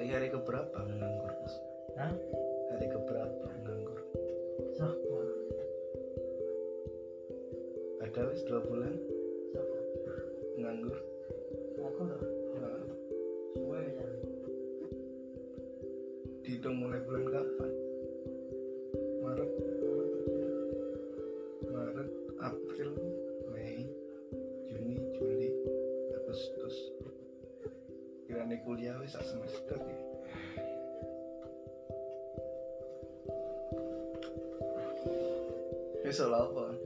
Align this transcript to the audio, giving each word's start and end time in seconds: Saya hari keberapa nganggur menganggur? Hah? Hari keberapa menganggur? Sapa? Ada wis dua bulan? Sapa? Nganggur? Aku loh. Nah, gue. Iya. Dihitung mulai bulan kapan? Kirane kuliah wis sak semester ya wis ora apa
Saya 0.00 0.16
hari 0.16 0.32
keberapa 0.32 0.80
nganggur 0.80 0.96
menganggur? 0.96 1.32
Hah? 2.00 2.08
Hari 2.72 2.88
keberapa 2.88 3.44
menganggur? 3.52 4.00
Sapa? 4.72 5.20
Ada 8.08 8.20
wis 8.32 8.40
dua 8.48 8.64
bulan? 8.64 8.96
Sapa? 9.52 9.76
Nganggur? 10.56 10.96
Aku 11.84 12.00
loh. 12.00 12.22
Nah, 12.64 12.80
gue. 13.60 13.80
Iya. 13.92 14.08
Dihitung 16.48 16.80
mulai 16.80 17.04
bulan 17.04 17.24
kapan? 17.36 17.89
Kirane 28.30 28.62
kuliah 28.62 28.94
wis 29.02 29.18
sak 29.18 29.26
semester 29.26 29.74
ya 29.74 29.98
wis 36.06 36.22
ora 36.22 36.46
apa 36.46 36.78